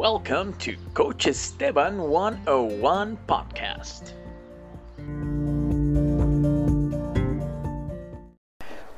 Welcome 0.00 0.54
to 0.60 0.76
Coach 0.94 1.26
Esteban 1.26 2.00
101 2.00 3.18
podcast. 3.28 4.14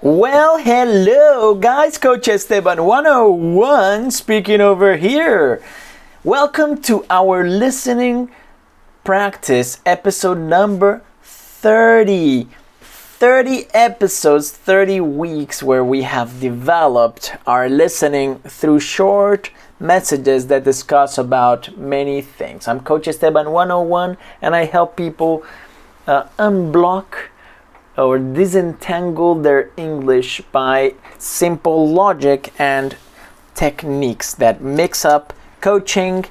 Well, 0.00 0.58
hello 0.58 1.56
guys, 1.56 1.98
Coach 1.98 2.28
Esteban 2.28 2.84
101 2.84 4.12
speaking 4.12 4.60
over 4.60 4.96
here. 4.96 5.60
Welcome 6.22 6.80
to 6.82 7.04
our 7.10 7.48
listening 7.48 8.30
practice 9.02 9.80
episode 9.84 10.38
number 10.38 11.02
30. 11.22 12.46
30 12.80 13.66
episodes, 13.74 14.52
30 14.52 15.00
weeks 15.00 15.64
where 15.64 15.82
we 15.84 16.02
have 16.02 16.38
developed 16.38 17.34
our 17.44 17.68
listening 17.68 18.38
through 18.46 18.78
short 18.78 19.50
messages 19.82 20.46
that 20.46 20.62
discuss 20.62 21.18
about 21.18 21.76
many 21.76 22.22
things. 22.22 22.68
I'm 22.68 22.80
Coach 22.80 23.08
Esteban 23.08 23.50
101 23.50 24.16
and 24.40 24.54
I 24.54 24.64
help 24.64 24.96
people 24.96 25.44
uh, 26.06 26.24
unblock 26.38 27.30
or 27.98 28.18
disentangle 28.18 29.34
their 29.34 29.70
English 29.76 30.40
by 30.52 30.94
simple 31.18 31.88
logic 31.88 32.52
and 32.58 32.96
techniques 33.54 34.34
that 34.34 34.62
mix 34.62 35.04
up 35.04 35.32
coaching 35.60 36.24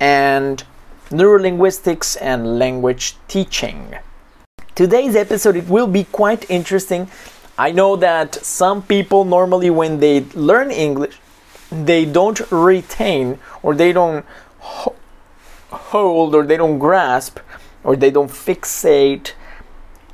and 0.00 0.64
neurolinguistics 1.10 2.16
and 2.20 2.58
language 2.58 3.16
teaching. 3.26 3.96
Today's 4.74 5.16
episode 5.16 5.56
it 5.56 5.68
will 5.68 5.88
be 5.88 6.04
quite 6.04 6.48
interesting. 6.48 7.10
I 7.58 7.72
know 7.72 7.96
that 7.96 8.34
some 8.36 8.82
people 8.82 9.24
normally 9.24 9.70
when 9.70 9.98
they 10.00 10.24
learn 10.34 10.70
English 10.70 11.18
they 11.72 12.04
don't 12.04 12.40
retain 12.50 13.38
or 13.62 13.74
they 13.74 13.92
don't 13.92 14.24
ho- 14.58 14.94
hold 15.70 16.34
or 16.34 16.44
they 16.44 16.56
don't 16.56 16.78
grasp 16.78 17.38
or 17.82 17.96
they 17.96 18.10
don't 18.10 18.30
fixate 18.30 19.32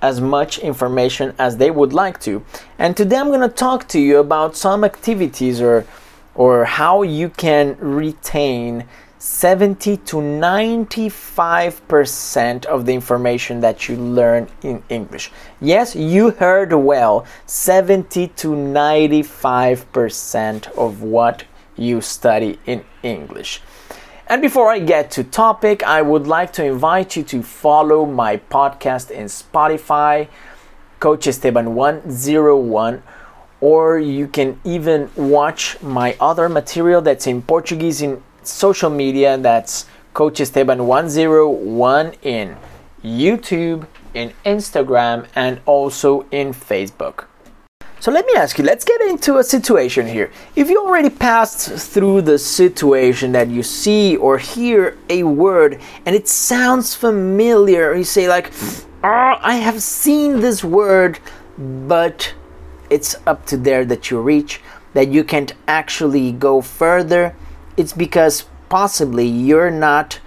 as 0.00 0.20
much 0.20 0.58
information 0.58 1.34
as 1.38 1.56
they 1.56 1.70
would 1.70 1.92
like 1.92 2.20
to. 2.20 2.44
And 2.78 2.96
today 2.96 3.16
I'm 3.16 3.28
going 3.28 3.40
to 3.40 3.48
talk 3.48 3.88
to 3.88 4.00
you 4.00 4.18
about 4.18 4.56
some 4.56 4.84
activities 4.84 5.60
or 5.60 5.86
or 6.34 6.64
how 6.64 7.02
you 7.02 7.28
can 7.28 7.76
retain 7.80 8.84
70 9.30 9.98
to 9.98 10.16
95% 10.16 12.64
of 12.64 12.86
the 12.86 12.94
information 12.94 13.60
that 13.60 13.86
you 13.86 13.94
learn 13.94 14.48
in 14.62 14.82
English. 14.88 15.30
Yes, 15.60 15.94
you 15.94 16.30
heard 16.30 16.72
well 16.72 17.26
70 17.44 18.28
to 18.28 18.48
95% 18.48 20.72
of 20.72 21.02
what 21.02 21.44
you 21.76 22.00
study 22.00 22.58
in 22.64 22.82
English. 23.02 23.60
And 24.26 24.40
before 24.40 24.70
I 24.70 24.78
get 24.78 25.10
to 25.12 25.22
topic, 25.22 25.82
I 25.82 26.00
would 26.00 26.26
like 26.26 26.54
to 26.54 26.64
invite 26.64 27.14
you 27.14 27.22
to 27.24 27.42
follow 27.42 28.06
my 28.06 28.38
podcast 28.38 29.10
in 29.10 29.26
Spotify, 29.26 30.28
Coach 31.00 31.26
Esteban 31.26 31.74
101 31.74 33.02
or 33.60 33.98
you 33.98 34.28
can 34.28 34.60
even 34.64 35.10
watch 35.16 35.82
my 35.82 36.16
other 36.20 36.48
material 36.48 37.02
that's 37.02 37.26
in 37.26 37.42
Portuguese 37.42 38.00
in 38.00 38.22
social 38.48 38.90
media 38.90 39.38
that's 39.38 39.86
Coach 40.14 40.40
Esteban 40.40 40.86
101 40.86 42.14
in 42.22 42.56
YouTube, 43.04 43.86
in 44.14 44.32
Instagram, 44.44 45.26
and 45.34 45.60
also 45.66 46.26
in 46.30 46.52
Facebook. 46.52 47.26
So 48.00 48.12
let 48.12 48.26
me 48.26 48.34
ask 48.34 48.58
you, 48.58 48.64
let's 48.64 48.84
get 48.84 49.00
into 49.00 49.38
a 49.38 49.44
situation 49.44 50.06
here. 50.06 50.30
If 50.54 50.70
you 50.70 50.84
already 50.84 51.10
passed 51.10 51.92
through 51.92 52.22
the 52.22 52.38
situation 52.38 53.32
that 53.32 53.48
you 53.48 53.64
see 53.64 54.16
or 54.16 54.38
hear 54.38 54.96
a 55.08 55.24
word 55.24 55.80
and 56.06 56.14
it 56.14 56.28
sounds 56.28 56.94
familiar, 56.94 57.94
you 57.96 58.04
say, 58.04 58.28
like, 58.28 58.52
oh, 59.02 59.34
I 59.40 59.56
have 59.56 59.82
seen 59.82 60.40
this 60.40 60.62
word, 60.62 61.18
but 61.58 62.32
it's 62.88 63.16
up 63.26 63.46
to 63.46 63.56
there 63.56 63.84
that 63.86 64.12
you 64.12 64.20
reach, 64.20 64.60
that 64.94 65.08
you 65.08 65.24
can't 65.24 65.52
actually 65.66 66.30
go 66.30 66.60
further, 66.60 67.34
it's 67.78 67.92
because 67.92 68.44
possibly 68.68 69.26
you're 69.26 69.70
not 69.70 70.20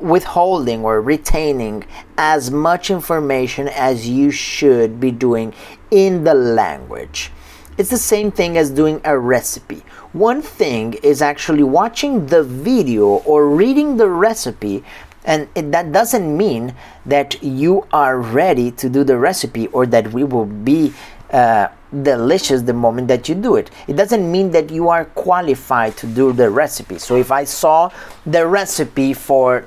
withholding 0.00 0.84
or 0.84 1.00
retaining 1.00 1.84
as 2.16 2.50
much 2.50 2.90
information 2.90 3.68
as 3.68 4.08
you 4.08 4.30
should 4.30 4.98
be 4.98 5.10
doing 5.10 5.54
in 5.90 6.24
the 6.24 6.34
language. 6.34 7.30
It's 7.78 7.90
the 7.90 7.96
same 7.96 8.30
thing 8.30 8.56
as 8.58 8.70
doing 8.70 9.00
a 9.04 9.18
recipe. 9.18 9.82
One 10.12 10.42
thing 10.42 10.94
is 11.02 11.22
actually 11.22 11.62
watching 11.62 12.26
the 12.26 12.42
video 12.42 13.06
or 13.24 13.48
reading 13.48 13.96
the 13.96 14.08
recipe, 14.08 14.84
and 15.24 15.48
it, 15.54 15.72
that 15.72 15.92
doesn't 15.92 16.36
mean 16.36 16.74
that 17.06 17.42
you 17.42 17.86
are 17.92 18.18
ready 18.18 18.70
to 18.72 18.88
do 18.88 19.04
the 19.04 19.16
recipe 19.16 19.68
or 19.68 19.86
that 19.86 20.12
we 20.12 20.24
will 20.24 20.46
be 20.46 20.92
uh, 21.30 21.68
delicious 22.02 22.62
the 22.62 22.72
moment 22.72 23.08
that 23.08 23.28
you 23.28 23.34
do 23.34 23.56
it. 23.56 23.70
It 23.86 23.96
doesn't 23.96 24.30
mean 24.30 24.50
that 24.52 24.70
you 24.70 24.88
are 24.88 25.04
qualified 25.04 25.96
to 25.98 26.06
do 26.06 26.32
the 26.32 26.48
recipe. 26.48 26.98
So 26.98 27.16
if 27.16 27.30
I 27.30 27.44
saw 27.44 27.90
the 28.24 28.46
recipe 28.46 29.12
for 29.12 29.66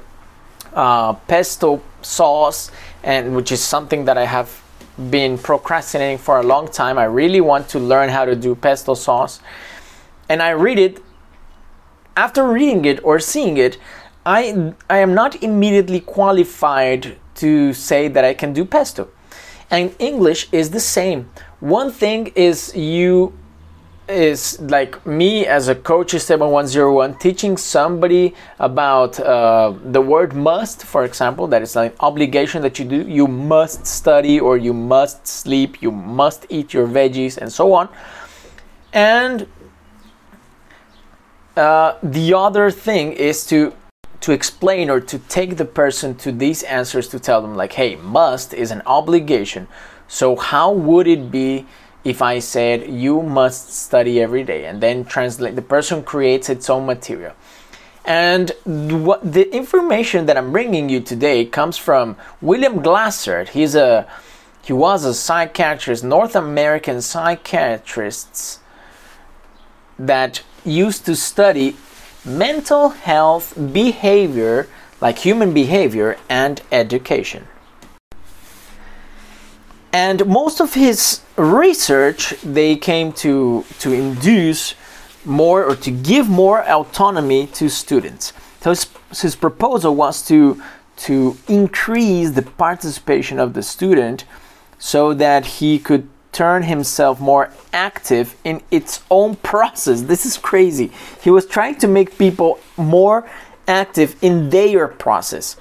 uh, 0.74 1.14
pesto 1.14 1.82
sauce, 2.02 2.72
and 3.04 3.36
which 3.36 3.52
is 3.52 3.62
something 3.64 4.06
that 4.06 4.18
I 4.18 4.26
have 4.26 4.62
been 5.10 5.38
procrastinating 5.38 6.18
for 6.18 6.40
a 6.40 6.44
long 6.44 6.68
time, 6.68 6.98
I 6.98 7.06
really 7.06 7.42
want 7.42 7.70
to 7.70 7.80
learn 7.80 8.10
how 8.10 8.26
to 8.26 8.36
do 8.36 8.56
pesto 8.56 8.94
sauce, 8.96 9.40
and 10.30 10.42
I 10.42 10.52
read 10.52 10.80
it. 10.80 11.02
After 12.18 12.48
reading 12.48 12.86
it 12.86 13.04
or 13.04 13.20
seeing 13.20 13.58
it, 13.58 13.78
I 14.26 14.74
I 14.90 15.00
am 15.00 15.14
not 15.14 15.44
immediately 15.44 16.00
qualified 16.00 17.18
to 17.36 17.74
say 17.74 18.08
that 18.08 18.24
I 18.24 18.34
can 18.34 18.54
do 18.54 18.66
pesto. 18.66 19.10
And 19.70 19.94
English 20.00 20.48
is 20.52 20.70
the 20.70 20.80
same 20.80 21.30
one 21.60 21.92
thing 21.92 22.28
is 22.36 22.76
you 22.76 23.34
is 24.08 24.62
like 24.62 25.04
me 25.06 25.48
as 25.48 25.68
a 25.68 25.74
coach 25.74 26.14
Esteban 26.14 26.52
101 26.52 27.18
teaching 27.18 27.58
somebody 27.58 28.36
about 28.60 29.20
uh, 29.20 29.74
the 29.84 30.02
word 30.02 30.36
must 30.36 30.84
for 30.84 31.06
example 31.06 31.48
that 31.48 31.64
is 31.64 31.76
an 31.76 31.92
obligation 32.00 32.62
that 32.62 32.78
you 32.78 32.86
do. 32.86 33.02
You 33.08 33.28
must 33.28 33.88
study 33.88 34.40
or 34.40 34.58
you 34.58 34.74
must 34.74 35.26
sleep 35.26 35.82
you 35.82 35.92
must 35.92 36.46
eat 36.50 36.74
your 36.74 36.88
veggies 36.88 37.38
and 37.38 37.52
so 37.52 37.74
on. 37.74 37.90
And 38.94 39.48
uh, 41.58 41.98
the 42.04 42.34
other 42.34 42.70
thing 42.70 43.14
is 43.14 43.46
to 43.48 43.74
to 44.22 44.32
explain 44.32 44.90
or 44.90 45.00
to 45.00 45.20
take 45.20 45.58
the 45.58 45.66
person 45.66 46.16
to 46.16 46.32
these 46.32 46.64
answers 46.64 47.08
to 47.08 47.20
tell 47.20 47.42
them 47.42 47.56
like 47.56 47.74
hey 47.74 47.96
must 47.96 48.54
is 48.54 48.72
an 48.72 48.82
obligation 48.86 49.68
so, 50.08 50.36
how 50.36 50.72
would 50.72 51.08
it 51.08 51.32
be 51.32 51.66
if 52.04 52.22
I 52.22 52.40
said 52.40 52.90
you 52.90 53.22
must 53.22 53.74
study 53.74 54.22
every 54.22 54.44
day 54.44 54.66
and 54.66 54.82
then 54.82 55.06
translate? 55.06 55.56
The 55.56 55.62
person 55.62 56.04
creates 56.04 56.50
its 56.50 56.70
own 56.70 56.86
material. 56.86 57.34
And 58.06 58.52
what 58.66 59.34
the 59.34 59.52
information 59.54 60.28
that 60.28 60.38
I'm 60.38 60.52
bringing 60.52 60.90
you 60.90 61.00
today 61.00 61.44
comes 61.46 61.78
from 61.78 62.18
William 62.40 62.82
Glasser. 62.82 63.46
He's 63.46 63.74
a 63.74 64.08
he 64.64 64.74
was 64.74 65.06
a 65.06 65.14
psychiatrist, 65.14 66.04
North 66.04 66.36
American 66.36 67.02
psychiatrist 67.02 68.60
that 69.98 70.42
used 70.64 71.06
to 71.06 71.16
study 71.16 71.78
mental 72.24 72.90
health, 72.90 73.54
behavior, 73.74 74.68
like 75.02 75.20
human 75.20 75.54
behavior, 75.54 76.18
and 76.30 76.62
education. 76.72 77.48
And 79.96 80.26
most 80.26 80.60
of 80.60 80.74
his 80.74 81.22
research, 81.38 82.32
they 82.42 82.76
came 82.76 83.14
to, 83.24 83.64
to 83.80 83.94
induce 83.94 84.76
more 85.24 85.64
or 85.64 85.78
to 85.78 85.90
give 85.90 86.28
more 86.28 86.70
autonomy 86.70 87.48
to 87.60 87.70
students. 87.70 88.34
So 88.60 88.72
his, 88.72 88.88
his 89.22 89.36
proposal 89.38 89.96
was 89.96 90.22
to, 90.28 90.62
to 91.08 91.38
increase 91.48 92.32
the 92.32 92.42
participation 92.42 93.40
of 93.40 93.54
the 93.54 93.64
student 93.64 94.26
so 94.80 95.14
that 95.14 95.46
he 95.46 95.80
could 95.80 96.10
turn 96.34 96.64
himself 96.64 97.22
more 97.22 97.54
active 97.72 98.36
in 98.44 98.62
its 98.72 99.02
own 99.10 99.36
process. 99.52 100.02
This 100.02 100.26
is 100.26 100.36
crazy. 100.38 100.92
He 101.22 101.32
was 101.32 101.46
trying 101.46 101.76
to 101.76 101.88
make 101.88 102.18
people 102.18 102.60
more 102.76 103.26
active 103.66 104.18
in 104.22 104.50
their 104.50 104.90
process. 104.90 105.56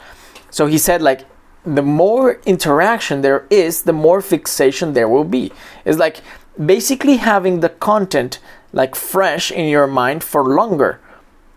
So 0.50 0.66
he 0.66 0.78
said, 0.78 1.02
like, 1.02 1.24
the 1.64 1.82
more 1.82 2.40
interaction 2.44 3.22
there 3.22 3.46
is, 3.50 3.82
the 3.82 3.92
more 3.92 4.20
fixation 4.20 4.92
there 4.92 5.08
will 5.08 5.24
be. 5.24 5.52
It's 5.84 5.98
like 5.98 6.18
basically 6.62 7.16
having 7.16 7.60
the 7.60 7.70
content 7.70 8.38
like 8.72 8.94
fresh 8.94 9.50
in 9.50 9.68
your 9.68 9.86
mind 9.86 10.22
for 10.22 10.44
longer. 10.44 11.00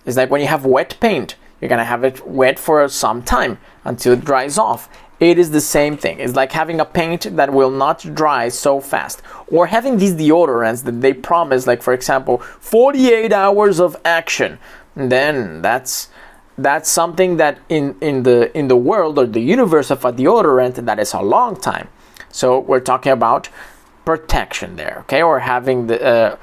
It's 0.06 0.18
like 0.18 0.30
when 0.30 0.42
you 0.42 0.48
have 0.48 0.66
wet 0.66 0.96
paint, 1.00 1.36
you're 1.60 1.70
gonna 1.70 1.84
have 1.84 2.04
it 2.04 2.26
wet 2.26 2.58
for 2.58 2.88
some 2.88 3.22
time 3.22 3.60
until 3.84 4.14
it 4.14 4.24
dries 4.24 4.58
off. 4.58 4.90
it 5.20 5.40
is 5.40 5.52
the 5.52 5.62
same 5.62 5.98
thing. 5.98 6.20
It's 6.20 6.36
like 6.36 6.52
having 6.52 6.80
a 6.80 6.86
paint 6.86 7.36
that 7.36 7.52
will 7.52 7.72
not 7.72 8.00
dry 8.14 8.50
so 8.50 8.80
fast, 8.80 9.22
or 9.48 9.68
having 9.68 9.98
these 9.98 10.14
deodorants 10.14 10.84
that 10.84 11.02
they 11.02 11.14
promise, 11.14 11.66
like 11.66 11.82
for 11.82 11.94
example, 11.94 12.38
48 12.38 13.34
hours 13.34 13.80
of 13.80 13.98
action. 14.06 14.60
Then 14.96 15.62
that's 15.62 16.10
that's 16.58 16.90
something 16.90 17.38
that 17.38 17.60
in 17.70 17.96
in 18.02 18.24
the 18.24 18.56
in 18.58 18.68
the 18.68 18.76
world 18.76 19.20
or 19.20 19.26
the 19.26 19.42
universe 19.42 19.92
of 19.92 20.04
a 20.06 20.12
deodorant 20.12 20.76
that 20.76 21.00
is 21.00 21.14
a 21.14 21.22
long 21.22 21.56
time. 21.56 21.88
So 22.30 22.60
we're 22.60 22.80
talking 22.80 23.12
about 23.12 23.50
protection 24.06 24.76
there, 24.76 25.00
okay, 25.02 25.22
or 25.22 25.40
having 25.40 25.88
the 25.88 26.04
uh, 26.04 26.38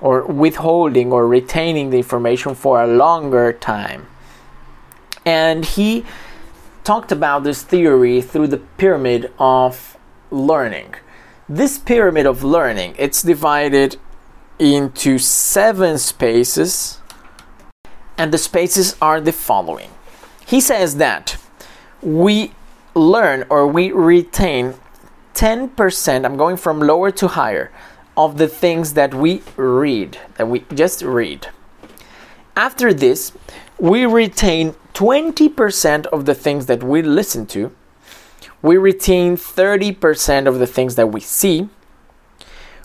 or 0.00 0.22
withholding 0.26 1.12
or 1.12 1.26
retaining 1.26 1.90
the 1.90 1.96
information 1.96 2.54
for 2.54 2.82
a 2.82 2.86
longer 2.86 3.52
time. 3.52 4.06
And 5.24 5.64
he 5.64 6.04
talked 6.82 7.10
about 7.10 7.44
this 7.44 7.62
theory 7.62 8.20
through 8.20 8.48
the 8.48 8.58
pyramid 8.58 9.32
of 9.38 9.96
learning. 10.30 10.94
This 11.48 11.78
pyramid 11.78 12.26
of 12.26 12.44
learning, 12.44 12.94
it's 12.98 13.22
divided 13.22 13.96
into 14.58 15.18
seven 15.18 15.98
spaces, 15.98 17.00
and 18.16 18.32
the 18.32 18.38
spaces 18.38 18.96
are 19.00 19.20
the 19.20 19.32
following. 19.32 19.90
He 20.46 20.60
says 20.60 20.96
that 20.96 21.36
we 22.02 22.52
learn 22.94 23.44
or 23.48 23.66
we 23.66 23.92
retain 23.92 24.74
10%, 25.34 26.24
I'm 26.24 26.36
going 26.36 26.56
from 26.56 26.80
lower 26.80 27.10
to 27.10 27.28
higher, 27.28 27.72
of 28.16 28.38
the 28.38 28.46
things 28.46 28.94
that 28.94 29.12
we 29.14 29.42
read, 29.56 30.18
that 30.36 30.46
we 30.46 30.60
just 30.72 31.02
read. 31.02 31.48
After 32.56 32.94
this, 32.94 33.32
we 33.78 34.06
retain 34.06 34.74
20% 34.94 36.06
of 36.06 36.24
the 36.24 36.34
things 36.34 36.66
that 36.66 36.84
we 36.84 37.02
listen 37.02 37.46
to, 37.46 37.74
we 38.62 38.76
retain 38.76 39.36
30% 39.36 40.46
of 40.46 40.58
the 40.60 40.66
things 40.66 40.94
that 40.94 41.08
we 41.08 41.20
see, 41.20 41.68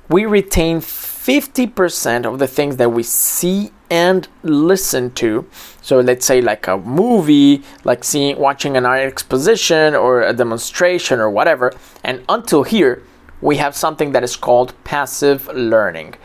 we 0.09 0.25
retain 0.25 0.81
50% 1.29 2.25
of 2.25 2.39
the 2.39 2.47
things 2.47 2.77
that 2.77 2.89
we 2.89 3.03
see 3.03 3.69
and 3.91 4.27
listen 4.41 5.11
to. 5.11 5.47
So 5.79 5.99
let's 5.99 6.25
say 6.25 6.41
like 6.41 6.65
a 6.65 6.77
movie, 6.77 7.61
like 7.83 8.03
seeing 8.03 8.39
watching 8.39 8.75
an 8.75 8.83
art 8.83 9.01
exposition 9.01 9.93
or 9.93 10.23
a 10.23 10.33
demonstration 10.33 11.19
or 11.19 11.29
whatever. 11.29 11.71
And 12.03 12.25
until 12.29 12.63
here, 12.63 13.03
we 13.41 13.57
have 13.57 13.75
something 13.75 14.11
that 14.13 14.23
is 14.23 14.35
called 14.35 14.73
passive 14.83 15.47
learning. 15.53 16.15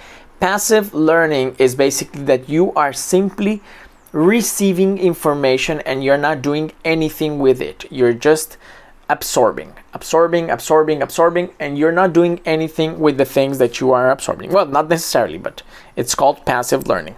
Passive 0.40 0.94
learning 0.94 1.56
is 1.58 1.74
basically 1.74 2.22
that 2.22 2.48
you 2.48 2.72
are 2.72 2.94
simply 2.94 3.62
receiving 4.12 4.96
information 4.96 5.80
and 5.80 6.02
you're 6.02 6.16
not 6.16 6.40
doing 6.40 6.72
anything 6.82 7.40
with 7.40 7.60
it. 7.60 7.84
You're 7.90 8.14
just 8.14 8.56
absorbing, 9.08 9.74
absorbing, 9.92 10.50
absorbing, 10.50 11.02
absorbing, 11.02 11.50
and 11.60 11.78
you're 11.78 11.92
not 11.92 12.12
doing 12.12 12.40
anything 12.44 12.98
with 12.98 13.18
the 13.18 13.24
things 13.24 13.58
that 13.58 13.80
you 13.80 13.92
are 13.92 14.10
absorbing. 14.10 14.50
Well, 14.50 14.66
not 14.66 14.88
necessarily, 14.88 15.38
but 15.38 15.62
it's 15.96 16.14
called 16.14 16.44
passive 16.46 16.86
learning. 16.86 17.16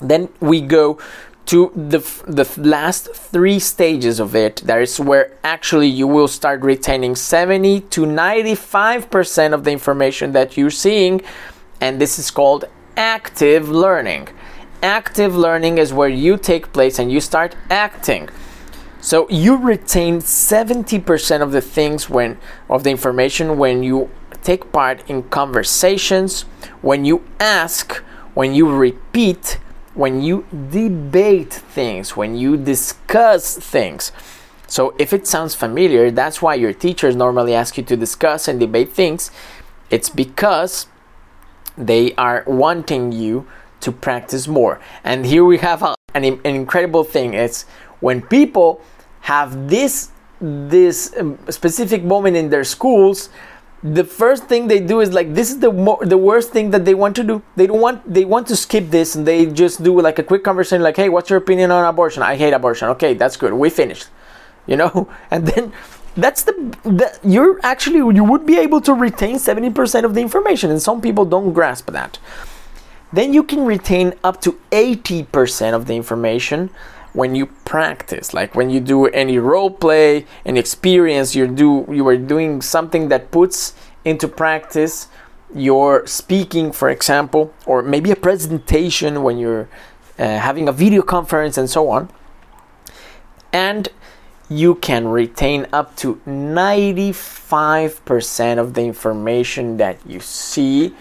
Then 0.00 0.28
we 0.40 0.60
go 0.60 0.98
to 1.46 1.72
the, 1.74 1.98
the 2.26 2.48
last 2.56 3.14
three 3.14 3.58
stages 3.58 4.20
of 4.20 4.36
it. 4.36 4.56
That 4.64 4.80
is 4.80 5.00
where 5.00 5.36
actually 5.42 5.88
you 5.88 6.06
will 6.06 6.28
start 6.28 6.62
retaining 6.62 7.16
70 7.16 7.80
to 7.80 8.02
95% 8.02 9.52
of 9.52 9.64
the 9.64 9.72
information 9.72 10.32
that 10.32 10.56
you're 10.56 10.70
seeing, 10.70 11.22
and 11.80 12.00
this 12.00 12.18
is 12.18 12.30
called 12.30 12.66
active 12.96 13.68
learning 13.68 14.28
active 14.82 15.36
learning 15.36 15.78
is 15.78 15.92
where 15.92 16.08
you 16.08 16.36
take 16.36 16.72
place 16.72 16.98
and 16.98 17.12
you 17.12 17.20
start 17.20 17.54
acting. 17.70 18.28
So 19.00 19.28
you 19.30 19.56
retain 19.56 20.18
70% 20.18 21.40
of 21.40 21.52
the 21.52 21.60
things 21.60 22.10
when 22.10 22.38
of 22.68 22.84
the 22.84 22.90
information 22.90 23.56
when 23.56 23.82
you 23.82 24.10
take 24.42 24.72
part 24.72 25.08
in 25.08 25.22
conversations, 25.24 26.42
when 26.82 27.04
you 27.04 27.24
ask, 27.38 27.96
when 28.34 28.54
you 28.54 28.70
repeat, 28.70 29.58
when 29.94 30.22
you 30.22 30.46
debate 30.70 31.52
things, 31.52 32.16
when 32.16 32.36
you 32.36 32.56
discuss 32.56 33.56
things. 33.56 34.12
So 34.66 34.94
if 34.98 35.12
it 35.12 35.26
sounds 35.26 35.54
familiar, 35.54 36.10
that's 36.10 36.40
why 36.40 36.54
your 36.54 36.72
teachers 36.72 37.16
normally 37.16 37.54
ask 37.54 37.76
you 37.76 37.82
to 37.84 37.96
discuss 37.96 38.48
and 38.48 38.60
debate 38.60 38.92
things. 38.92 39.30
It's 39.90 40.08
because 40.08 40.86
they 41.76 42.14
are 42.14 42.44
wanting 42.46 43.12
you 43.12 43.48
to 43.80 43.90
practice 43.90 44.46
more. 44.46 44.78
And 45.02 45.26
here 45.26 45.44
we 45.44 45.58
have 45.58 45.82
an, 45.82 45.96
an 46.14 46.40
incredible 46.44 47.02
thing. 47.02 47.34
It's 47.34 47.64
when 48.00 48.22
people 48.22 48.80
have 49.20 49.68
this 49.68 50.10
this 50.40 51.14
um, 51.18 51.38
specific 51.50 52.02
moment 52.02 52.36
in 52.36 52.48
their 52.48 52.64
schools 52.64 53.28
the 53.82 54.04
first 54.04 54.44
thing 54.44 54.68
they 54.68 54.80
do 54.80 55.00
is 55.00 55.12
like 55.12 55.32
this 55.34 55.50
is 55.50 55.58
the 55.58 55.72
mo- 55.72 55.98
the 56.02 56.18
worst 56.18 56.50
thing 56.50 56.70
that 56.70 56.84
they 56.84 56.92
want 56.92 57.16
to 57.16 57.24
do. 57.24 57.42
They 57.56 57.66
don't 57.66 57.80
want 57.80 58.12
they 58.12 58.26
want 58.26 58.46
to 58.48 58.56
skip 58.56 58.90
this 58.90 59.14
and 59.14 59.26
they 59.26 59.46
just 59.46 59.82
do 59.82 59.98
like 60.00 60.18
a 60.18 60.22
quick 60.22 60.44
conversation 60.44 60.82
like 60.82 60.96
hey 60.96 61.08
what's 61.08 61.30
your 61.30 61.38
opinion 61.38 61.70
on 61.70 61.84
abortion? 61.86 62.22
I 62.22 62.36
hate 62.36 62.52
abortion. 62.52 62.88
Okay 62.88 63.14
that's 63.14 63.36
good. 63.36 63.52
We 63.54 63.70
finished. 63.70 64.08
You 64.66 64.76
know? 64.76 65.08
And 65.30 65.46
then 65.46 65.72
that's 66.16 66.42
the, 66.42 66.52
the 66.82 67.18
you're 67.22 67.58
actually 67.62 67.98
you 68.14 68.24
would 68.24 68.44
be 68.44 68.58
able 68.58 68.82
to 68.82 68.92
retain 68.92 69.36
70% 69.36 70.04
of 70.04 70.14
the 70.14 70.20
information 70.20 70.70
and 70.70 70.82
some 70.82 71.00
people 71.00 71.24
don't 71.24 71.52
grasp 71.54 71.90
that. 71.92 72.18
Then 73.12 73.32
you 73.32 73.42
can 73.42 73.64
retain 73.64 74.12
up 74.22 74.40
to 74.42 74.60
80% 74.70 75.72
of 75.72 75.86
the 75.86 75.96
information 75.96 76.70
when 77.12 77.34
you 77.34 77.46
practice 77.46 78.32
like 78.32 78.54
when 78.54 78.70
you 78.70 78.80
do 78.80 79.06
any 79.06 79.38
role 79.38 79.70
play 79.70 80.24
and 80.44 80.56
experience 80.56 81.34
you 81.34 81.46
do 81.46 81.84
you 81.90 82.06
are 82.06 82.16
doing 82.16 82.62
something 82.62 83.08
that 83.08 83.30
puts 83.30 83.74
into 84.04 84.28
practice 84.28 85.08
your 85.54 86.06
speaking 86.06 86.70
for 86.70 86.88
example 86.88 87.52
or 87.66 87.82
maybe 87.82 88.10
a 88.10 88.16
presentation 88.16 89.22
when 89.22 89.38
you're 89.38 89.68
uh, 90.18 90.38
having 90.38 90.68
a 90.68 90.72
video 90.72 91.02
conference 91.02 91.58
and 91.58 91.68
so 91.68 91.88
on 91.88 92.08
and 93.52 93.88
you 94.48 94.74
can 94.74 95.08
retain 95.08 95.66
up 95.72 95.96
to 95.96 96.16
95% 96.26 98.58
of 98.58 98.74
the 98.74 98.82
information 98.82 99.76
that 99.76 99.98
you 100.04 100.18
see 100.18 100.92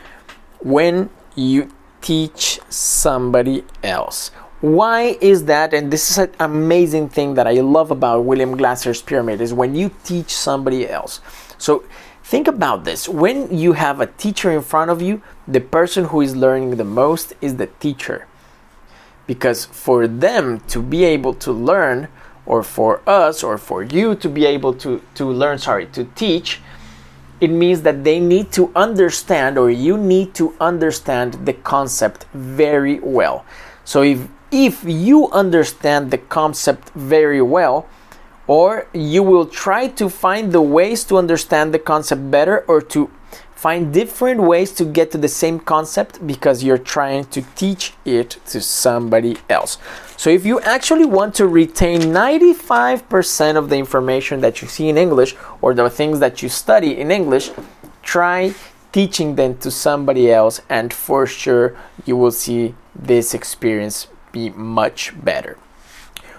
when 0.60 1.10
you 1.36 1.72
teach 2.02 2.60
somebody 2.70 3.64
else. 3.84 4.32
Why 4.62 5.18
is 5.22 5.46
that? 5.46 5.74
And 5.74 5.90
this 5.92 6.12
is 6.12 6.18
an 6.18 6.32
amazing 6.40 7.10
thing 7.10 7.36
that 7.36 7.48
I 7.48 7.62
love 7.62 7.92
about 7.92 8.26
William 8.26 8.58
Glasser's 8.58 9.02
pyramid 9.02 9.40
is 9.40 9.54
when 9.54 9.74
you 9.74 9.90
teach 10.04 10.34
somebody 10.34 10.90
else. 10.90 11.22
So 11.58 11.86
think 12.24 12.48
about 12.48 12.84
this. 12.84 13.08
When 13.08 13.58
you 13.58 13.74
have 13.74 14.02
a 14.02 14.08
teacher 14.08 14.52
in 14.52 14.62
front 14.62 14.92
of 14.92 15.02
you, 15.02 15.22
the 15.48 15.62
person 15.62 16.06
who 16.06 16.20
is 16.20 16.36
learning 16.36 16.76
the 16.76 16.84
most 16.84 17.34
is 17.40 17.56
the 17.56 17.68
teacher. 17.68 18.28
Because 19.28 19.66
for 19.66 20.08
them 20.08 20.60
to 20.68 20.82
be 20.82 21.06
able 21.06 21.36
to 21.36 21.54
learn, 21.54 22.10
or 22.46 22.64
for 22.64 23.02
us, 23.08 23.44
or 23.44 23.58
for 23.58 23.84
you 23.84 24.16
to 24.16 24.28
be 24.28 24.46
able 24.46 24.74
to, 24.74 25.02
to 25.14 25.26
learn, 25.26 25.60
sorry, 25.60 25.86
to 25.86 26.04
teach, 26.16 26.60
it 27.40 27.50
means 27.50 27.84
that 27.84 28.04
they 28.04 28.20
need 28.20 28.52
to 28.52 28.72
understand 28.76 29.58
or 29.58 29.70
you 29.70 29.98
need 29.98 30.34
to 30.34 30.54
understand 30.60 31.46
the 31.46 31.54
concept 31.54 32.26
very 32.34 33.00
well. 33.00 33.46
So 33.86 34.02
if 34.02 34.28
if 34.52 34.84
you 34.84 35.30
understand 35.32 36.12
the 36.12 36.18
concept 36.18 36.90
very 36.90 37.42
well 37.42 37.88
or 38.48 38.88
you 38.94 39.22
will 39.22 39.46
try 39.46 39.88
to 39.88 40.10
find 40.10 40.52
the 40.52 40.62
ways 40.62 41.04
to 41.04 41.18
understand 41.18 41.74
the 41.74 41.80
concept 41.80 42.32
better 42.32 42.66
or 42.68 42.82
to 42.82 43.10
find 43.54 43.94
different 43.94 44.40
ways 44.40 44.72
to 44.72 44.86
get 44.86 45.12
to 45.12 45.18
the 45.18 45.28
same 45.28 45.60
concept 45.60 46.26
because 46.26 46.64
you're 46.64 46.78
trying 46.78 47.26
to 47.26 47.42
teach 47.56 47.94
it 48.06 48.38
to 48.48 48.62
somebody 48.62 49.38
else. 49.50 49.78
So 50.18 50.30
if 50.30 50.46
you 50.46 50.62
actually 50.62 51.06
want 51.06 51.36
to 51.36 51.48
retain 51.48 52.00
95% 52.00 53.58
of 53.58 53.70
the 53.70 53.76
information 53.76 54.40
that 54.42 54.62
you 54.62 54.68
see 54.68 54.88
in 54.88 54.98
English 54.98 55.36
or 55.62 55.74
the 55.74 55.90
things 55.90 56.20
that 56.20 56.42
you 56.42 56.50
study 56.50 56.98
in 56.98 57.12
English, 57.12 57.52
try 58.02 58.54
teaching 58.94 59.36
them 59.36 59.58
to 59.58 59.70
somebody 59.70 60.32
else 60.32 60.62
and 60.70 60.92
for 60.94 61.28
sure 61.28 61.78
you 62.06 62.18
will 62.18 62.32
see 62.32 62.74
this 62.96 63.34
experience 63.34 64.08
be 64.32 64.50
much 64.50 65.14
better. 65.24 65.58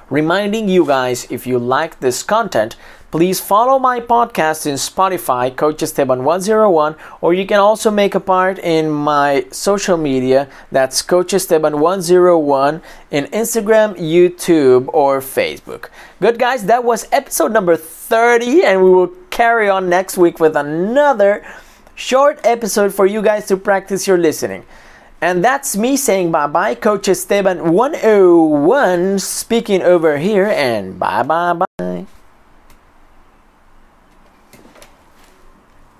Reminding 0.09 0.69
you 0.69 0.87
guys 0.87 1.27
if 1.31 1.47
you 1.47 1.59
like 1.59 2.01
this 2.01 2.23
content, 2.23 2.77
Please 3.11 3.41
follow 3.41 3.81
my 3.81 3.99
podcast 3.99 4.67
in 4.67 4.75
Spotify, 4.75 5.51
Coach 5.57 5.83
Esteban 5.83 6.23
101, 6.23 6.95
or 7.21 7.35
you 7.35 7.45
can 7.45 7.59
also 7.59 7.91
make 7.91 8.15
a 8.15 8.21
part 8.21 8.57
in 8.61 8.89
my 8.89 9.45
social 9.51 9.97
media. 9.97 10.49
That's 10.71 11.03
Coach 11.03 11.35
Esteban 11.35 11.81
101 11.81 12.81
in 13.11 13.25
Instagram, 13.25 13.99
YouTube, 13.99 14.89
or 14.93 15.21
Facebook. 15.21 15.89
Good, 16.21 16.39
guys, 16.39 16.67
that 16.67 16.85
was 16.85 17.09
episode 17.11 17.51
number 17.51 17.75
30, 17.75 18.63
and 18.63 18.85
we 18.85 18.91
will 18.91 19.13
carry 19.31 19.69
on 19.69 19.89
next 19.89 20.17
week 20.17 20.39
with 20.39 20.55
another 20.55 21.45
short 21.97 22.39
episode 22.45 22.95
for 22.95 23.07
you 23.07 23.23
guys 23.23 23.47
to 23.47 23.57
practice 23.57 24.07
your 24.07 24.19
listening. 24.19 24.65
And 25.21 25.45
that's 25.45 25.77
me 25.77 25.97
saying 25.97 26.33
bye 26.33 26.47
bye, 26.47 26.75
Coach 26.75 27.09
Esteban 27.09 27.73
101 27.73 29.19
speaking 29.19 29.83
over 29.83 30.17
here, 30.17 30.47
and 30.47 30.99
bye 30.99 31.23
bye 31.23 31.53
bye. 31.79 32.07